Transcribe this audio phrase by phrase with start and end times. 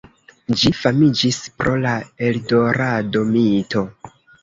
[0.61, 1.93] Ĝi famiĝis pro la
[2.31, 3.89] Eldorado-mito.